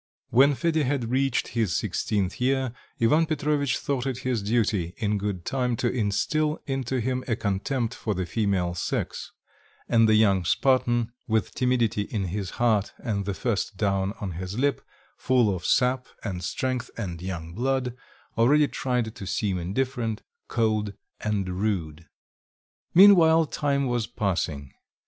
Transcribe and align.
When 0.31 0.55
Fedya 0.55 0.83
had 0.83 1.11
reached 1.11 1.49
his 1.49 1.75
sixteenth 1.77 2.41
year, 2.41 2.73
Ivan 2.99 3.27
Petrovitch 3.27 3.77
thought 3.77 4.07
it 4.07 4.17
his 4.25 4.41
duty 4.41 4.95
in 4.97 5.19
good 5.19 5.45
time 5.45 5.75
to 5.75 5.93
instil 5.93 6.59
into 6.65 6.99
him 6.99 7.23
a 7.27 7.35
contempt 7.35 7.93
for 7.93 8.15
the 8.15 8.25
female 8.25 8.73
sex; 8.73 9.31
and 9.87 10.09
the 10.09 10.15
young 10.15 10.43
Spartan, 10.43 11.11
with 11.27 11.53
timidity 11.53 12.01
in 12.01 12.23
his 12.33 12.49
heart 12.57 12.93
and 12.97 13.25
the 13.25 13.35
first 13.35 13.77
down 13.77 14.13
on 14.19 14.31
his 14.31 14.57
lip, 14.57 14.81
full 15.17 15.55
of 15.55 15.67
sap 15.67 16.07
and 16.23 16.43
strength 16.43 16.89
and 16.97 17.21
young 17.21 17.53
blood, 17.53 17.95
already 18.39 18.67
tried 18.67 19.13
to 19.13 19.27
seem 19.27 19.59
indifferent, 19.59 20.23
cold, 20.47 20.93
and 21.19 21.47
rude. 21.61 22.07
Meanwhile 22.95 23.45
time 23.45 23.85
was 23.85 24.07
passing. 24.07 24.71